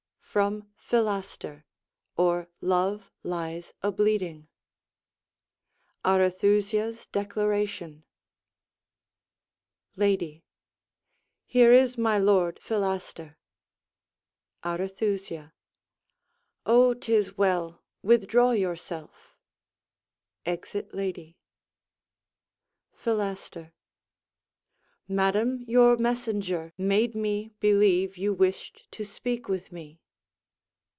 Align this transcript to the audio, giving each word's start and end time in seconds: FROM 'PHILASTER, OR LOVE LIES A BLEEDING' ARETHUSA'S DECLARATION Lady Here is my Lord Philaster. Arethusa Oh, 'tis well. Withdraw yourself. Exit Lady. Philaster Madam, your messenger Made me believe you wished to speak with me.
FROM 0.33 0.65
'PHILASTER, 0.77 1.65
OR 2.15 2.47
LOVE 2.61 3.11
LIES 3.21 3.73
A 3.83 3.91
BLEEDING' 3.91 4.47
ARETHUSA'S 6.05 7.07
DECLARATION 7.07 8.05
Lady 9.97 10.45
Here 11.45 11.73
is 11.73 11.97
my 11.97 12.17
Lord 12.17 12.61
Philaster. 12.61 13.35
Arethusa 14.63 15.51
Oh, 16.65 16.93
'tis 16.93 17.35
well. 17.37 17.83
Withdraw 18.01 18.51
yourself. 18.51 19.35
Exit 20.45 20.93
Lady. 20.93 21.35
Philaster 22.95 23.73
Madam, 25.09 25.65
your 25.67 25.97
messenger 25.97 26.71
Made 26.77 27.15
me 27.15 27.49
believe 27.59 28.15
you 28.15 28.33
wished 28.33 28.89
to 28.93 29.03
speak 29.03 29.49
with 29.49 29.73
me. 29.73 29.97